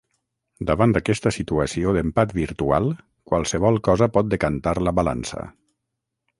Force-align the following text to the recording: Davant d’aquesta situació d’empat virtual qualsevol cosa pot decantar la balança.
Davant 0.69 0.95
d’aquesta 0.95 1.33
situació 1.35 1.93
d’empat 1.99 2.33
virtual 2.39 2.89
qualsevol 3.33 3.81
cosa 3.91 4.11
pot 4.19 4.35
decantar 4.35 4.77
la 4.89 4.99
balança. 5.03 5.47